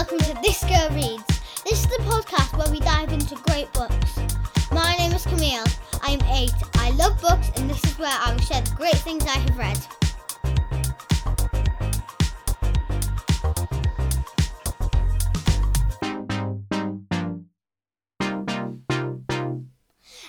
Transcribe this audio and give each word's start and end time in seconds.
welcome 0.00 0.18
to 0.18 0.32
This 0.40 0.64
Girl 0.64 0.88
Reads. 0.92 1.26
This 1.62 1.84
is 1.84 1.86
the 1.88 2.02
podcast 2.04 2.56
where 2.56 2.70
we 2.70 2.80
dive 2.80 3.12
into 3.12 3.34
great 3.34 3.70
books. 3.74 4.18
My 4.72 4.96
name 4.96 5.12
is 5.12 5.26
Camille. 5.26 5.66
I 6.02 6.12
am 6.12 6.22
eight. 6.34 6.54
I 6.76 6.88
love 6.92 7.20
books, 7.20 7.50
and 7.56 7.68
this 7.68 7.84
is 7.84 7.98
where 7.98 8.08
I 8.10 8.32
will 8.32 8.40
share 8.40 8.62
the 8.62 8.70
great 8.76 8.96
things 8.96 9.26
I 9.26 9.36
have 9.36 9.58
read. 9.58 9.76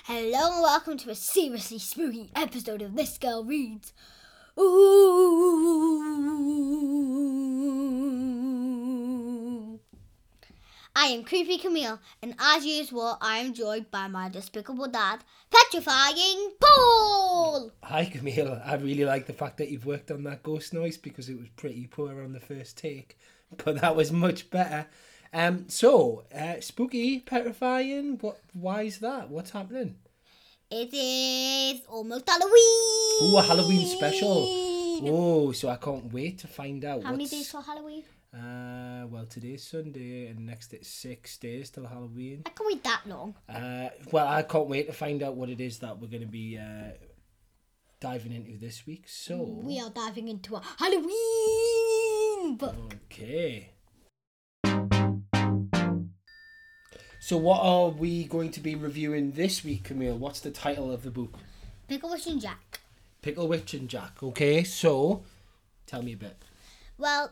Hello 0.04 0.52
and 0.52 0.62
welcome 0.62 0.98
to 0.98 1.12
a 1.12 1.16
seriously 1.16 1.80
spooky 1.80 2.30
episode 2.36 2.82
of 2.82 2.98
This 2.98 3.18
Girl 3.18 3.46
Reads. 3.46 3.94
Ooh. 4.60 6.02
I 10.94 11.06
am 11.06 11.24
Creepy 11.24 11.58
Camille, 11.58 12.00
and 12.22 12.36
as 12.38 12.66
usual, 12.66 13.18
I 13.22 13.38
am 13.38 13.54
joined 13.54 13.90
by 13.92 14.08
my 14.08 14.28
despicable 14.28 14.88
dad, 14.88 15.24
Petrifying 15.50 16.52
Paul! 16.60 17.72
Hi 17.84 18.06
Camille, 18.06 18.62
I 18.66 18.76
really 18.76 19.06
like 19.06 19.26
the 19.26 19.34
fact 19.34 19.58
that 19.58 19.70
you've 19.70 19.86
worked 19.86 20.12
on 20.12 20.24
that 20.26 20.44
ghost 20.44 20.74
noise 20.74 20.98
because 20.98 21.30
it 21.30 21.40
was 21.40 21.48
pretty 21.56 21.88
poor 21.88 22.22
on 22.22 22.34
the 22.34 22.42
first 22.42 22.78
take, 22.78 23.18
but 23.64 23.80
that 23.80 23.96
was 23.96 24.12
much 24.12 24.50
better. 24.50 24.88
Um, 25.34 25.70
so 25.70 26.26
uh, 26.38 26.60
spooky, 26.60 27.20
petrifying. 27.20 28.18
What? 28.20 28.42
Why 28.54 28.82
is 28.82 29.00
that? 29.00 29.30
What's 29.30 29.52
happening? 29.52 29.96
It 30.70 30.94
is 30.94 31.86
almost 31.88 32.30
Halloween! 32.30 32.52
Oh, 32.54 33.36
a 33.38 33.42
Halloween 33.42 33.88
special. 33.88 34.46
Oh, 35.04 35.54
so 35.54 35.70
I 35.70 35.78
can't 35.78 36.12
wait 36.12 36.40
to 36.40 36.48
find 36.48 36.84
out. 36.84 37.04
How 37.04 37.12
many 37.12 37.24
what's- 37.24 37.32
days 37.32 37.50
till 37.50 37.62
Halloween? 37.62 38.04
Uh, 38.34 39.06
well, 39.10 39.26
today's 39.26 39.62
Sunday, 39.62 40.28
and 40.28 40.46
next 40.46 40.74
it's 40.74 40.88
six 40.88 41.38
days 41.38 41.70
till 41.70 41.86
Halloween. 41.86 42.44
I 42.46 42.52
can 42.52 42.66
wait 42.66 42.82
that 42.86 43.02
long. 43.06 43.36
Uh, 43.50 43.90
well, 44.10 44.26
I 44.26 44.42
can't 44.44 44.70
wait 44.70 44.88
to 44.88 44.94
find 44.94 45.22
out 45.22 45.36
what 45.36 45.50
it 45.50 45.60
is 45.60 45.80
that 45.80 46.00
we're 46.00 46.08
going 46.08 46.22
to 46.22 46.28
be 46.28 46.58
uh, 46.58 46.92
diving 48.00 48.32
into 48.32 48.58
this 48.58 48.88
week. 48.88 49.04
So, 49.08 49.44
We 49.62 49.82
are 49.82 49.90
diving 49.90 50.30
into 50.30 50.56
a 50.56 50.62
Halloween 50.78 52.56
book. 52.56 52.76
Okay. 53.12 53.72
So, 57.20 57.36
what 57.36 57.60
are 57.62 57.90
we 57.90 58.24
going 58.24 58.52
to 58.52 58.62
be 58.62 58.76
reviewing 58.76 59.32
this 59.34 59.66
week, 59.66 59.84
Camille? 59.84 60.18
What's 60.18 60.40
the 60.40 60.52
title 60.52 60.90
of 60.90 61.04
the 61.04 61.12
book? 61.12 61.38
Picklewitch 61.90 62.28
and 62.28 62.40
Jack. 62.40 62.80
Picklewitch 63.22 63.78
and 63.78 63.90
Jack. 63.90 64.24
Okay, 64.24 64.64
so 64.64 65.24
tell 65.86 66.02
me 66.02 66.14
a 66.14 66.18
bit. 66.18 66.38
Well, 66.98 67.32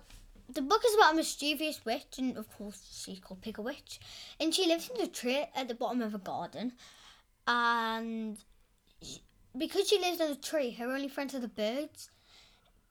the 0.53 0.61
book 0.61 0.81
is 0.85 0.95
about 0.95 1.13
a 1.13 1.15
mischievous 1.15 1.83
witch, 1.85 2.17
and 2.17 2.37
of 2.37 2.49
course, 2.57 3.03
she's 3.03 3.19
called 3.19 3.41
Picklewitch. 3.41 3.99
And 4.39 4.53
she 4.53 4.67
lives 4.67 4.89
in 4.93 5.01
a 5.01 5.07
tree 5.07 5.45
at 5.55 5.67
the 5.67 5.75
bottom 5.75 6.01
of 6.01 6.13
a 6.13 6.19
garden. 6.19 6.73
And 7.47 8.37
she, 9.01 9.21
because 9.57 9.87
she 9.87 9.99
lives 9.99 10.19
in 10.19 10.31
a 10.31 10.35
tree, 10.35 10.71
her 10.71 10.85
only 10.85 11.07
friends 11.07 11.35
are 11.35 11.39
the 11.39 11.47
birds. 11.47 12.09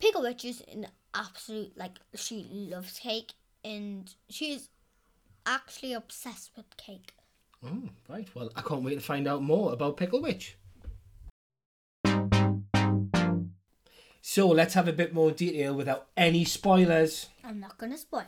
Picklewitch 0.01 0.45
is 0.45 0.63
an 0.73 0.87
absolute, 1.15 1.77
like, 1.77 1.99
she 2.15 2.47
loves 2.51 2.99
cake, 2.99 3.35
and 3.65 4.15
she's 4.29 4.69
actually 5.47 5.93
obsessed 5.93 6.53
with 6.57 6.77
cake. 6.77 7.13
Oh, 7.65 7.89
right. 8.09 8.29
Well, 8.35 8.51
I 8.55 8.63
can't 8.63 8.85
wait 8.85 8.95
to 8.95 9.01
find 9.01 9.27
out 9.27 9.43
more 9.43 9.73
about 9.73 9.97
Picklewitch. 9.97 10.55
So, 14.21 14.49
let's 14.49 14.75
have 14.75 14.89
a 14.89 14.93
bit 14.93 15.15
more 15.15 15.31
detail 15.31 15.75
without 15.75 16.09
any 16.17 16.45
spoilers. 16.45 17.29
I'm 17.45 17.61
not 17.61 17.79
gonna 17.79 17.99
spoil. 17.99 18.27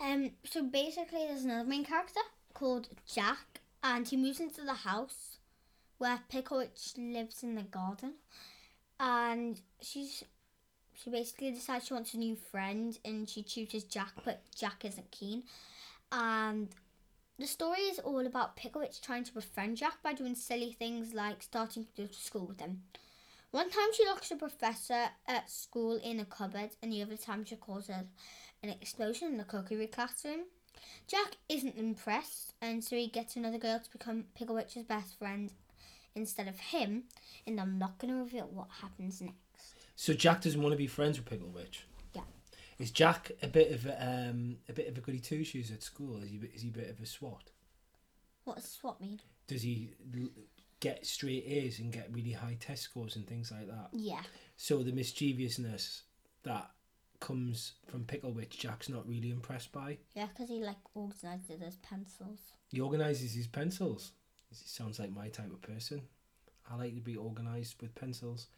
Um, 0.00 0.32
so 0.44 0.62
basically, 0.62 1.26
there's 1.26 1.44
another 1.44 1.68
main 1.68 1.84
character 1.84 2.20
called 2.52 2.88
Jack, 3.06 3.60
and 3.82 4.06
he 4.06 4.16
moves 4.16 4.40
into 4.40 4.62
the 4.62 4.74
house 4.74 5.38
where 5.98 6.20
Picklewitch 6.32 6.96
lives 6.96 7.42
in 7.42 7.54
the 7.54 7.62
garden, 7.62 8.14
and 8.98 9.60
she's 9.80 10.24
she 10.94 11.10
basically 11.10 11.50
decides 11.50 11.86
she 11.86 11.94
wants 11.94 12.14
a 12.14 12.18
new 12.18 12.36
friend, 12.36 12.98
and 13.04 13.28
she 13.28 13.42
chooses 13.42 13.84
Jack, 13.84 14.12
but 14.24 14.42
Jack 14.54 14.84
isn't 14.84 15.10
keen, 15.10 15.42
and 16.10 16.68
the 17.38 17.46
story 17.46 17.80
is 17.80 17.98
all 17.98 18.26
about 18.26 18.56
Picklewitch 18.56 19.00
trying 19.00 19.24
to 19.24 19.34
befriend 19.34 19.76
Jack 19.76 20.02
by 20.02 20.12
doing 20.12 20.34
silly 20.34 20.72
things 20.72 21.14
like 21.14 21.42
starting 21.42 21.84
to 21.84 22.02
go 22.02 22.06
to 22.06 22.14
school 22.14 22.46
with 22.46 22.60
him. 22.60 22.82
One 23.54 23.70
time 23.70 23.92
she 23.92 24.04
locks 24.04 24.32
a 24.32 24.34
professor 24.34 25.10
at 25.28 25.48
school 25.48 26.00
in 26.02 26.18
a 26.18 26.24
cupboard, 26.24 26.70
and 26.82 26.92
the 26.92 27.02
other 27.02 27.16
time 27.16 27.44
she 27.44 27.54
causes 27.54 27.94
an 28.64 28.68
explosion 28.68 29.28
in 29.28 29.36
the 29.36 29.44
cookery 29.44 29.86
classroom. 29.86 30.46
Jack 31.06 31.36
isn't 31.48 31.76
impressed, 31.76 32.54
and 32.60 32.82
so 32.82 32.96
he 32.96 33.06
gets 33.06 33.36
another 33.36 33.58
girl 33.58 33.78
to 33.78 33.90
become 33.92 34.24
Picklewitch's 34.36 34.82
best 34.82 35.16
friend 35.20 35.52
instead 36.16 36.48
of 36.48 36.58
him, 36.58 37.04
and 37.46 37.60
I'm 37.60 37.78
not 37.78 38.00
going 38.00 38.12
to 38.12 38.18
reveal 38.18 38.50
what 38.52 38.66
happens 38.82 39.20
next. 39.20 39.76
So, 39.94 40.14
Jack 40.14 40.40
doesn't 40.40 40.60
want 40.60 40.72
to 40.72 40.76
be 40.76 40.88
friends 40.88 41.20
with 41.20 41.30
Picklewitch. 41.30 41.82
Yeah. 42.12 42.22
Is 42.80 42.90
Jack 42.90 43.30
a 43.40 43.46
bit 43.46 43.70
of 43.70 43.86
a, 43.86 44.30
um, 44.30 44.56
a 44.68 44.72
bit 44.72 44.88
of 44.88 44.98
a 44.98 45.00
goody 45.00 45.20
two 45.20 45.44
shoes 45.44 45.70
at 45.70 45.84
school? 45.84 46.20
Is 46.24 46.30
he 46.30 46.40
is 46.52 46.62
he 46.62 46.70
a 46.70 46.72
bit 46.72 46.90
of 46.90 46.98
a 47.00 47.06
swat? 47.06 47.52
What 48.42 48.56
does 48.56 48.64
SWAT 48.64 49.00
mean? 49.00 49.20
Does 49.46 49.62
he 49.62 49.90
get 50.84 51.06
straight 51.06 51.44
A's 51.46 51.78
and 51.78 51.90
get 51.90 52.12
really 52.12 52.32
high 52.32 52.58
test 52.60 52.82
scores 52.82 53.16
and 53.16 53.26
things 53.26 53.50
like 53.50 53.66
that? 53.66 53.88
Yeah. 53.92 54.20
So 54.58 54.82
the 54.82 54.92
mischievousness 54.92 56.02
that 56.42 56.70
comes 57.20 57.72
from 57.88 58.04
Picklewitch, 58.04 58.50
Jack's 58.50 58.90
not 58.90 59.08
really 59.08 59.30
impressed 59.30 59.72
by. 59.72 59.96
Yeah, 60.14 60.26
because 60.26 60.50
he 60.50 60.62
like 60.62 60.76
organizes 60.94 61.62
his 61.62 61.76
pencils. 61.76 62.40
He 62.70 62.80
organises 62.80 63.32
his 63.32 63.46
pencils. 63.46 64.12
He 64.50 64.56
sounds 64.56 64.98
like 64.98 65.10
my 65.10 65.28
type 65.28 65.50
of 65.50 65.62
person. 65.62 66.02
I 66.70 66.76
like 66.76 66.94
to 66.94 67.00
be 67.00 67.16
organised 67.16 67.80
with 67.80 67.94
pencils. 67.94 68.48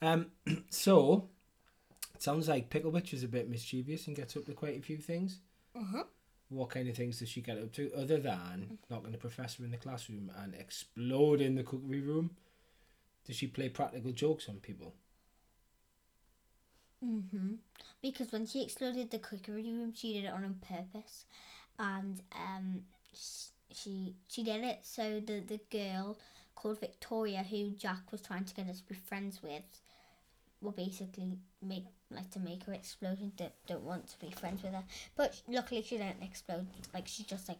Um, 0.00 0.28
so 0.70 1.28
it 2.14 2.22
sounds 2.22 2.48
like 2.48 2.70
Picklewitch 2.70 3.12
is 3.12 3.24
a 3.24 3.28
bit 3.28 3.50
mischievous 3.50 4.06
and 4.06 4.16
gets 4.16 4.38
up 4.38 4.46
to 4.46 4.54
quite 4.54 4.78
a 4.78 4.82
few 4.82 4.96
things. 4.96 5.40
Uh-huh. 5.76 6.04
What 6.54 6.70
kind 6.70 6.88
of 6.88 6.96
things 6.96 7.18
does 7.18 7.28
she 7.28 7.40
get 7.40 7.58
up 7.58 7.72
to 7.72 7.90
other 7.96 8.18
than 8.18 8.78
knocking 8.88 9.12
the 9.12 9.18
professor 9.18 9.64
in 9.64 9.72
the 9.72 9.76
classroom 9.76 10.30
and 10.42 10.54
exploding 10.54 11.56
the 11.56 11.64
cookery 11.64 12.00
room? 12.00 12.30
Does 13.26 13.36
she 13.36 13.46
play 13.46 13.68
practical 13.68 14.12
jokes 14.12 14.48
on 14.48 14.56
people? 14.56 14.94
Mm-hmm. 17.04 17.54
Because 18.00 18.32
when 18.32 18.46
she 18.46 18.62
exploded 18.62 19.10
the 19.10 19.18
cookery 19.18 19.62
room, 19.62 19.92
she 19.94 20.14
did 20.14 20.24
it 20.26 20.32
on 20.32 20.60
purpose, 20.66 21.24
and 21.78 22.20
um, 22.32 22.82
she 23.12 24.14
she 24.28 24.42
did 24.42 24.62
it 24.64 24.80
so 24.82 25.20
the 25.20 25.40
the 25.40 25.60
girl 25.70 26.16
called 26.54 26.80
Victoria, 26.80 27.42
who 27.42 27.70
Jack 27.70 28.12
was 28.12 28.22
trying 28.22 28.44
to 28.44 28.54
get 28.54 28.68
us 28.68 28.80
to 28.80 28.88
be 28.88 28.94
friends 28.94 29.42
with, 29.42 29.80
will 30.64 30.72
basically 30.72 31.38
make 31.62 31.84
like 32.10 32.30
to 32.30 32.38
make 32.40 32.64
her 32.64 32.72
explode 32.72 33.18
and 33.20 33.34
don't, 33.36 33.52
don't 33.66 33.82
want 33.84 34.08
to 34.08 34.18
be 34.18 34.30
friends 34.30 34.62
with 34.62 34.72
her. 34.72 34.84
But 35.16 35.40
luckily, 35.48 35.82
she 35.82 35.96
didn't 35.98 36.22
explode. 36.22 36.66
Like 36.92 37.06
she 37.08 37.22
just 37.24 37.48
like 37.48 37.58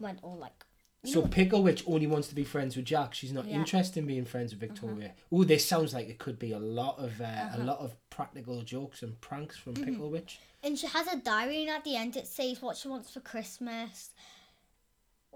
went 0.00 0.20
all 0.22 0.36
like. 0.36 0.64
So 1.04 1.20
know- 1.20 1.26
Picklewitch 1.28 1.84
only 1.86 2.06
wants 2.08 2.28
to 2.28 2.34
be 2.34 2.42
friends 2.44 2.74
with 2.76 2.84
Jack. 2.86 3.14
She's 3.14 3.32
not 3.32 3.44
Yeah. 3.44 3.52
Uh-huh. 3.52 3.60
interested 3.60 4.00
in 4.00 4.06
being 4.06 4.24
friends 4.24 4.52
with 4.52 4.60
Victoria. 4.60 5.12
Oh, 5.30 5.44
this 5.44 5.64
sounds 5.64 5.94
like 5.94 6.08
it 6.08 6.18
could 6.18 6.38
be 6.38 6.52
a 6.52 6.58
lot 6.58 6.98
of 6.98 7.20
uh, 7.20 7.24
Uh-huh. 7.24 7.62
a 7.62 7.64
lot 7.64 7.78
of 7.78 7.94
practical 8.10 8.62
jokes 8.62 9.02
and 9.02 9.20
pranks 9.20 9.56
from 9.56 9.74
Mm-hmm. 9.74 10.00
Picklewitch. 10.02 10.38
And 10.64 10.76
she 10.78 10.86
has 10.88 11.06
a 11.06 11.16
diary, 11.16 11.60
and 11.62 11.70
at 11.70 11.84
the 11.84 11.94
end 11.96 12.16
it 12.16 12.26
says 12.26 12.60
what 12.60 12.76
she 12.76 12.88
wants 12.88 13.10
for 13.12 13.20
Christmas 13.20 14.10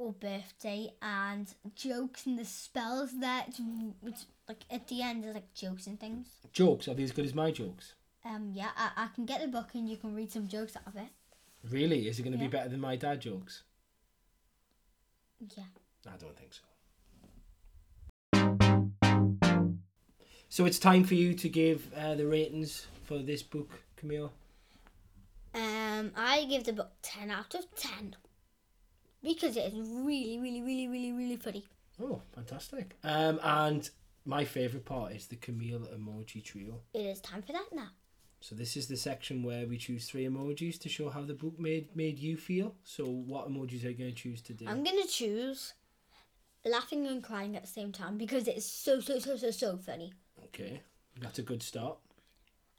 or 0.00 0.12
birthday, 0.14 0.88
and 1.02 1.46
jokes 1.76 2.24
and 2.24 2.38
the 2.38 2.44
spells 2.44 3.10
there. 3.20 3.44
It's, 3.46 3.60
it's 4.02 4.26
like 4.48 4.64
at 4.70 4.88
the 4.88 5.02
end, 5.02 5.22
there's 5.22 5.34
like 5.34 5.52
jokes 5.54 5.86
and 5.86 6.00
things. 6.00 6.26
Jokes 6.52 6.88
are 6.88 6.94
they 6.94 7.02
as 7.02 7.12
good 7.12 7.26
as 7.26 7.34
my 7.34 7.50
jokes? 7.50 7.92
Um, 8.24 8.52
yeah, 8.54 8.70
I, 8.76 8.90
I 8.96 9.08
can 9.14 9.26
get 9.26 9.42
the 9.42 9.48
book 9.48 9.68
and 9.74 9.88
you 9.88 9.98
can 9.98 10.14
read 10.14 10.32
some 10.32 10.48
jokes 10.48 10.74
out 10.74 10.86
of 10.86 10.96
it. 10.96 11.08
Really? 11.70 12.08
Is 12.08 12.18
it 12.18 12.22
going 12.22 12.32
to 12.32 12.38
Yeah. 12.38 12.48
be 12.48 12.50
better 12.56 12.70
than 12.70 12.80
my 12.80 12.96
dad 12.96 13.20
jokes? 13.20 13.62
Yeah. 15.56 15.64
I 16.06 16.16
don't 16.16 16.36
think 16.36 16.54
so. 16.54 16.62
So 20.48 20.64
it's 20.64 20.78
time 20.78 21.04
for 21.04 21.14
you 21.14 21.34
to 21.34 21.48
give 21.48 21.92
uh, 21.94 22.14
the 22.14 22.26
ratings 22.26 22.86
for 23.04 23.18
this 23.18 23.42
book, 23.42 23.70
Camille. 23.96 24.32
Um, 25.54 26.12
I 26.16 26.46
give 26.48 26.64
the 26.64 26.72
book 26.72 26.90
ten 27.02 27.30
out 27.30 27.54
of 27.54 27.72
ten 27.74 28.16
because 29.22 29.56
it 29.56 29.72
is 29.72 29.74
really, 29.74 30.38
really, 30.38 30.62
really, 30.62 30.88
really, 30.88 31.12
really 31.12 31.36
funny. 31.36 31.66
Oh, 32.02 32.22
fantastic! 32.34 32.96
Um, 33.04 33.40
and 33.42 33.88
my 34.24 34.44
favourite 34.44 34.84
part 34.84 35.12
is 35.12 35.26
the 35.26 35.36
Camille 35.36 35.88
emoji 35.94 36.42
trio. 36.42 36.80
It 36.94 37.00
is 37.00 37.20
time 37.20 37.42
for 37.42 37.52
that 37.52 37.68
now. 37.72 37.88
So 38.40 38.54
this 38.54 38.76
is 38.76 38.88
the 38.88 38.96
section 38.96 39.42
where 39.42 39.66
we 39.66 39.76
choose 39.76 40.08
three 40.08 40.26
emojis 40.26 40.80
to 40.80 40.88
show 40.88 41.10
how 41.10 41.22
the 41.22 41.34
book 41.34 41.58
made 41.58 41.94
made 41.94 42.18
you 42.18 42.36
feel. 42.36 42.74
So 42.84 43.04
what 43.04 43.50
emojis 43.50 43.84
are 43.84 43.90
you 43.90 43.94
going 43.94 44.14
to 44.14 44.16
choose 44.16 44.40
today? 44.40 44.66
I'm 44.66 44.82
gonna 44.82 45.06
choose 45.06 45.74
laughing 46.64 47.06
and 47.06 47.22
crying 47.22 47.56
at 47.56 47.62
the 47.62 47.68
same 47.68 47.92
time 47.92 48.16
because 48.18 48.48
it 48.48 48.56
is 48.56 48.66
so, 48.66 49.00
so, 49.00 49.18
so, 49.18 49.36
so, 49.36 49.50
so 49.50 49.76
funny. 49.76 50.12
Okay, 50.46 50.80
that's 51.20 51.38
a 51.38 51.42
good 51.42 51.62
start. 51.62 51.98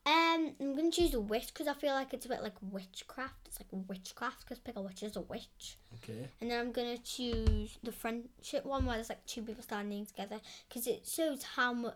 Um, 0.03 0.55
I'm 0.59 0.75
gonna 0.75 0.91
choose 0.91 1.15
witch 1.15 1.47
because 1.47 1.67
I 1.67 1.73
feel 1.73 1.93
like 1.93 2.13
it's 2.13 2.25
a 2.25 2.29
bit 2.29 2.41
like 2.41 2.55
witchcraft. 2.61 3.35
It's 3.45 3.59
like 3.59 3.67
witchcraft 3.87 4.41
because 4.41 4.59
pick 4.59 4.75
a 4.75 4.81
witch 4.81 5.03
is 5.03 5.15
a 5.15 5.21
witch. 5.21 5.77
Okay. 5.95 6.27
And 6.39 6.49
then 6.49 6.59
I'm 6.59 6.71
gonna 6.71 6.97
choose 6.97 7.77
the 7.83 7.91
friendship 7.91 8.65
one 8.65 8.85
where 8.85 8.95
there's 8.95 9.09
like 9.09 9.25
two 9.27 9.43
people 9.43 9.63
standing 9.63 10.05
together 10.05 10.39
because 10.67 10.87
it 10.87 11.05
shows 11.05 11.43
how 11.43 11.73
much 11.73 11.95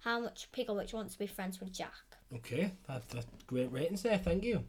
how 0.00 0.20
much 0.20 0.48
pick 0.52 0.68
a 0.68 0.74
witch 0.74 0.92
wants 0.92 1.14
to 1.14 1.18
be 1.18 1.26
friends 1.26 1.58
with 1.58 1.72
Jack. 1.72 2.16
Okay. 2.36 2.72
That, 2.86 3.08
that's 3.08 3.26
great 3.46 3.72
ratings 3.72 4.02
there. 4.02 4.18
Thank 4.18 4.44
you. 4.44 4.64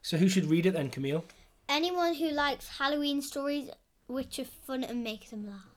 So 0.00 0.16
who 0.16 0.28
should 0.28 0.46
read 0.46 0.66
it 0.66 0.72
then, 0.72 0.88
Camille? 0.88 1.24
Anyone 1.68 2.14
who 2.14 2.30
likes 2.30 2.78
Halloween 2.78 3.20
stories 3.20 3.70
which 4.06 4.38
are 4.38 4.44
fun 4.44 4.84
and 4.84 5.02
make 5.02 5.30
them 5.30 5.46
laugh. 5.46 5.75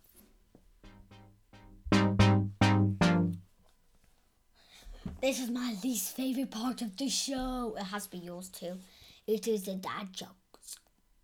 This 5.22 5.40
is 5.42 5.50
my 5.50 5.76
least 5.84 6.16
favourite 6.16 6.50
part 6.50 6.82
of 6.82 6.96
the 6.96 7.10
show. 7.10 7.76
It 7.78 7.84
has 7.84 8.06
to 8.06 8.12
be 8.12 8.20
yours 8.20 8.48
too. 8.48 8.78
It 9.28 9.48
is 9.48 9.64
the 9.64 9.76
dad 9.76 10.14
jokes. 10.14 10.78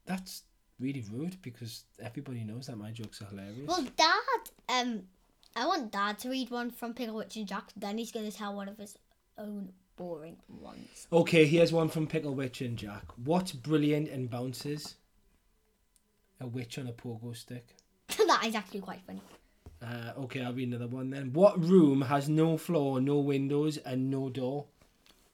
That's 0.06 0.44
really 0.80 1.04
rude 1.12 1.42
because 1.42 1.86
everybody 2.02 2.44
knows 2.44 2.68
that 2.68 2.78
my 2.78 2.92
jokes 2.92 3.22
are 3.22 3.26
hilarious. 3.26 3.68
Well, 3.68 3.86
Dad, 3.96 4.50
um, 4.70 5.04
I 5.56 5.66
want 5.66 5.92
Dad 5.92 6.20
to 6.20 6.30
read 6.30 6.52
one 6.52 6.72
from 6.72 6.94
Picklewitch 6.94 7.38
and 7.38 7.48
Jack. 7.48 7.72
Then 7.76 7.98
he's 7.98 8.12
going 8.12 8.30
to 8.30 8.36
tell 8.36 8.54
one 8.54 8.68
of 8.68 8.78
his 8.78 8.98
own 9.38 9.70
boring 9.96 10.38
ones. 10.50 11.08
Okay, 11.12 11.46
here's 11.46 11.72
one 11.72 11.88
from 11.88 12.08
Picklewitch 12.08 12.66
and 12.66 12.78
Jack. 12.78 13.06
What's 13.24 13.54
brilliant 13.54 14.10
and 14.10 14.30
bounces? 14.30 14.96
A 16.42 16.48
witch 16.48 16.78
on 16.78 16.88
a 16.88 16.92
pogo 16.92 17.36
stick. 17.36 17.76
that 18.10 18.44
is 18.46 18.56
actually 18.56 18.82
quite 18.82 19.02
funny. 19.08 19.22
Uh, 19.86 20.14
okay, 20.22 20.42
I'll 20.42 20.54
read 20.54 20.70
another 20.70 20.88
one 20.88 21.12
then. 21.12 21.32
What 21.34 21.64
room 21.64 22.02
has 22.04 22.28
no 22.28 22.58
floor, 22.58 23.00
no 23.00 23.20
windows, 23.20 23.78
and 23.78 24.10
no 24.10 24.30
door? 24.30 24.66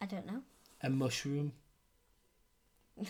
I 0.01 0.05
don't 0.05 0.25
know. 0.25 0.41
A 0.83 0.89
mushroom. 0.89 1.53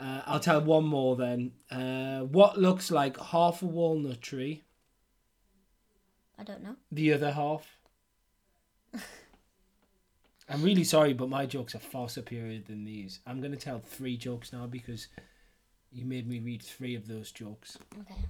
uh, 0.00 0.22
I'll 0.26 0.40
tell 0.40 0.60
one 0.60 0.84
more 0.84 1.14
then. 1.16 1.52
Uh, 1.70 2.20
what 2.20 2.58
looks 2.58 2.90
like 2.90 3.20
half 3.20 3.62
a 3.62 3.66
walnut 3.66 4.20
tree, 4.20 4.62
I 6.38 6.42
don't 6.42 6.62
know. 6.62 6.76
the 6.90 7.12
other 7.12 7.30
half? 7.32 7.78
I'm 10.48 10.62
really 10.62 10.84
sorry, 10.84 11.12
but 11.12 11.28
my 11.28 11.46
jokes 11.46 11.74
are 11.74 11.78
far 11.78 12.08
superior 12.08 12.60
than 12.66 12.84
these. 12.84 13.20
I'm 13.26 13.40
going 13.40 13.52
to 13.52 13.58
tell 13.58 13.78
three 13.78 14.16
jokes 14.16 14.52
now 14.52 14.66
because 14.66 15.06
you 15.92 16.04
made 16.04 16.28
me 16.28 16.40
read 16.40 16.62
three 16.62 16.94
of 16.94 17.06
those 17.06 17.30
jokes. 17.30 17.78
Okay. 18.00 18.26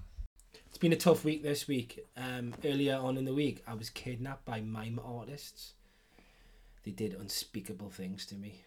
It's 0.82 0.88
been 0.88 0.92
a 0.92 1.14
tough 1.14 1.24
week 1.24 1.44
this 1.44 1.68
week. 1.68 2.08
Um, 2.16 2.54
earlier 2.64 2.96
on 2.96 3.16
in 3.16 3.24
the 3.24 3.32
week, 3.32 3.62
I 3.68 3.74
was 3.74 3.88
kidnapped 3.88 4.44
by 4.44 4.60
mime 4.60 4.98
artists. 5.04 5.74
They 6.82 6.90
did 6.90 7.14
unspeakable 7.14 7.90
things 7.90 8.26
to 8.26 8.34
me. 8.34 8.64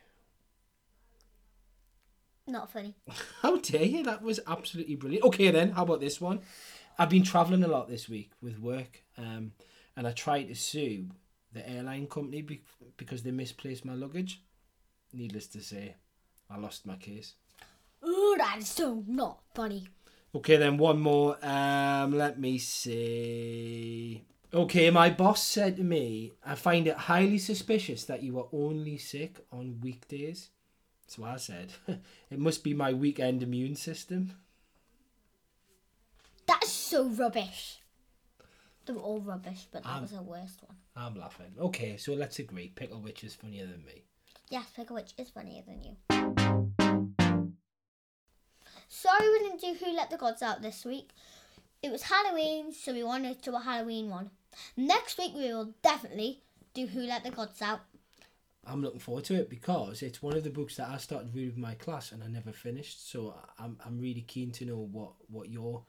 Not 2.48 2.72
funny. 2.72 2.96
How 3.42 3.58
dare 3.58 3.84
you? 3.84 4.04
That 4.04 4.22
was 4.22 4.40
absolutely 4.48 4.96
brilliant. 4.96 5.26
Okay, 5.26 5.52
then, 5.52 5.72
how 5.72 5.84
about 5.84 6.00
this 6.00 6.22
one? 6.22 6.40
I've 6.98 7.10
been 7.10 7.24
travelling 7.24 7.66
a 7.66 7.68
lot 7.68 7.90
this 7.90 8.08
week 8.08 8.32
with 8.42 8.60
work, 8.60 9.04
um, 9.18 9.52
and 9.98 10.08
I 10.08 10.14
tried 10.14 10.48
to 10.48 10.56
sue 10.56 11.08
the 11.52 11.70
airline 11.70 12.08
company 12.08 12.42
be- 12.42 12.64
because 12.96 13.24
they 13.24 13.32
misplaced 13.32 13.84
my 13.84 13.94
luggage. 13.94 14.42
Needless 15.12 15.48
to 15.48 15.60
say, 15.60 15.96
I 16.50 16.60
lost 16.60 16.86
my 16.86 16.96
case. 16.96 17.34
Ooh, 18.08 18.36
that 18.38 18.60
is 18.60 18.70
so 18.70 19.04
not 19.06 19.40
funny. 19.54 19.90
Okay, 20.36 20.58
then 20.58 20.78
one 20.78 21.00
more. 21.00 21.38
Um, 21.46 22.12
let 22.18 22.38
me 22.40 22.58
see. 22.58 24.26
Okay, 24.54 24.90
my 24.90 25.10
boss 25.10 25.42
said 25.42 25.78
to 25.78 25.84
me, 25.84 26.34
I 26.46 26.56
find 26.56 26.88
it 26.88 26.96
highly 26.98 27.38
suspicious 27.38 28.04
that 28.06 28.22
you 28.22 28.38
are 28.40 28.48
only 28.52 28.98
sick 28.98 29.40
on 29.52 29.80
weekdays. 29.82 30.50
So 31.08 31.24
I 31.24 31.38
said, 31.38 31.72
it 31.88 32.40
must 32.40 32.64
be 32.64 32.74
my 32.74 32.92
weekend 32.92 33.44
immune 33.44 33.76
system. 33.76 34.34
That's 36.46 36.70
so 36.72 37.08
rubbish. 37.08 37.80
They 38.86 38.94
were 38.94 39.02
all 39.02 39.20
rubbish, 39.22 39.68
but 39.72 39.84
that 39.84 39.90
Um, 39.90 40.02
was 40.02 40.12
the 40.12 40.22
worst 40.22 40.62
one. 40.68 40.78
I'm 40.96 41.16
laughing. 41.18 41.54
Okay, 41.60 41.98
so 41.98 42.14
let's 42.14 42.40
agree. 42.40 42.72
Picklewitch 42.76 43.24
is 43.24 43.36
funnier 43.36 43.66
than 43.66 43.84
me. 43.86 44.04
Yes, 44.50 44.66
Picklewitch 44.78 45.14
is 45.18 45.30
funnier 45.30 45.64
than 45.66 45.82
you. 45.84 46.45
Sorry 49.02 49.30
we 49.30 49.40
didn't 49.40 49.60
do 49.60 49.86
Who 49.86 49.94
Let 49.94 50.10
the 50.10 50.16
Gods 50.16 50.42
Out 50.42 50.62
this 50.62 50.86
week. 50.86 51.10
It 51.84 51.92
was 51.92 52.04
Halloween, 52.04 52.72
so 52.72 52.94
we 52.94 53.04
wanted 53.04 53.44
to 53.44 53.52
do 53.52 53.56
a 53.58 53.60
Halloween 53.60 54.10
one. 54.10 54.30
Next 54.78 55.18
week 55.18 55.34
we 55.36 55.52
will 55.54 55.74
definitely 55.84 56.44
do 56.74 56.88
Who 56.88 57.02
Let 57.02 57.26
the 57.26 57.32
Gods 57.32 57.62
Out. 57.62 57.82
I'm 58.66 58.82
looking 58.82 59.02
forward 59.02 59.26
to 59.26 59.36
it 59.36 59.50
because 59.50 60.02
it's 60.02 60.24
one 60.24 60.38
of 60.38 60.46
the 60.46 60.50
books 60.50 60.78
that 60.78 60.88
I 60.88 60.96
started 60.96 61.36
reading 61.36 61.50
with 61.50 61.58
my 61.58 61.76
class 61.76 62.14
and 62.14 62.24
I 62.24 62.28
never 62.28 62.54
finished. 62.54 63.12
So 63.12 63.36
I'm 63.60 63.78
I'm 63.86 64.00
really 64.00 64.22
keen 64.22 64.52
to 64.52 64.66
know 64.66 64.88
what 64.90 65.12
what 65.28 65.50
your 65.50 65.84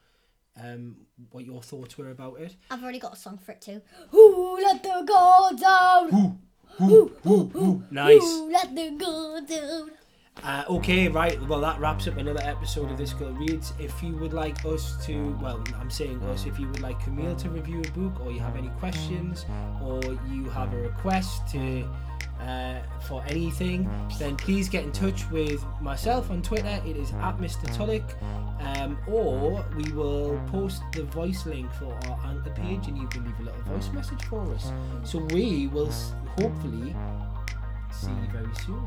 um 0.61 0.97
what 1.31 1.44
your 1.44 1.62
thoughts 1.62 1.97
were 1.97 2.11
about 2.11 2.41
it. 2.41 2.56
I've 2.73 2.82
already 2.82 2.99
got 2.99 3.12
a 3.12 3.17
song 3.17 3.38
for 3.38 3.53
it 3.53 3.61
too. 3.61 3.82
Who 4.11 4.58
let 4.61 4.82
the 4.82 5.05
gods 5.06 5.62
out? 5.62 6.11
Nice. 7.93 8.20
Who 8.20 8.50
let 8.53 8.75
the 8.75 8.91
gods 8.99 9.53
out? 9.53 9.91
Uh, 10.44 10.62
okay, 10.69 11.09
right. 11.09 11.41
Well, 11.49 11.61
that 11.61 11.81
wraps 11.81 12.06
up 12.06 12.19
another 12.19 12.43
episode 12.43 12.91
of 12.91 12.99
This 12.99 13.12
Girl 13.12 13.33
Reads. 13.33 13.73
If 13.81 14.00
you 14.03 14.15
would 14.19 14.33
like 14.33 14.65
us 14.65 15.05
to, 15.06 15.37
well, 15.43 15.62
I'm 15.81 15.91
saying 15.91 16.23
us, 16.25 16.47
if 16.47 16.59
you 16.59 16.69
would 16.69 16.81
like 16.83 17.00
Camille 17.03 17.35
to 17.37 17.49
review 17.50 17.81
a 17.81 17.91
book, 17.99 18.21
or 18.25 18.31
you 18.31 18.38
have 18.41 18.55
any 18.56 18.69
questions, 18.79 19.47
or 19.83 20.00
you 20.31 20.44
have 20.50 20.73
a 20.73 20.77
request 20.77 21.49
to 21.53 21.88
uh, 22.41 22.77
for 23.00 23.25
anything, 23.27 23.91
then 24.19 24.37
please 24.37 24.69
get 24.69 24.85
in 24.85 24.93
touch 24.93 25.29
with 25.31 25.65
myself 25.81 26.31
on 26.31 26.43
Twitter. 26.43 26.81
It 26.87 26.97
is 26.97 27.11
at 27.15 27.39
Mr. 27.39 27.65
Tullock, 27.75 28.05
um, 28.61 28.99
or 29.09 29.65
we 29.75 29.91
will 29.93 30.39
post 30.49 30.82
the 30.93 31.03
voice 31.05 31.47
link 31.47 31.73
for 31.73 31.93
our 32.09 32.21
anchor 32.27 32.50
page, 32.50 32.87
and 32.89 32.97
you 32.99 33.09
can 33.09 33.25
leave 33.25 33.41
a 33.41 33.43
little 33.44 33.62
voice 33.62 33.89
message 33.91 34.23
for 34.25 34.43
us. 34.55 34.71
So 35.03 35.19
we 35.19 35.67
will 35.69 35.91
hopefully 36.39 36.94
see 37.91 38.11
you 38.11 38.29
very 38.32 38.55
soon. 38.65 38.87